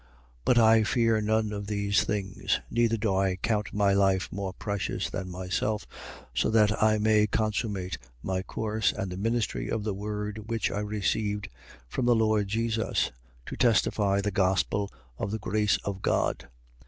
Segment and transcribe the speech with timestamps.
[0.01, 0.07] 20:24.
[0.45, 5.11] But I fear none of these things, neither do I count my life more precious
[5.11, 5.85] than myself,
[6.33, 10.79] so that I may consummate my course and the ministry of the word which I
[10.79, 11.49] received
[11.87, 13.11] from the Lord Jesus,
[13.45, 16.47] to testify the gospel of the grace of God.